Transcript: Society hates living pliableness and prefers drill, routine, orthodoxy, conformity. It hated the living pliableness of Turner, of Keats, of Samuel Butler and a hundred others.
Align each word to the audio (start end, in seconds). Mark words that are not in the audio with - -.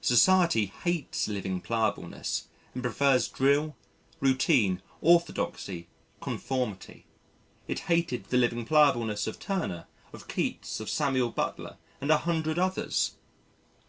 Society 0.00 0.66
hates 0.82 1.28
living 1.28 1.60
pliableness 1.60 2.48
and 2.74 2.82
prefers 2.82 3.28
drill, 3.28 3.76
routine, 4.18 4.82
orthodoxy, 5.00 5.86
conformity. 6.20 7.06
It 7.68 7.78
hated 7.86 8.24
the 8.24 8.36
living 8.36 8.64
pliableness 8.64 9.28
of 9.28 9.38
Turner, 9.38 9.86
of 10.12 10.26
Keats, 10.26 10.80
of 10.80 10.90
Samuel 10.90 11.30
Butler 11.30 11.76
and 12.00 12.10
a 12.10 12.18
hundred 12.18 12.58
others. 12.58 13.12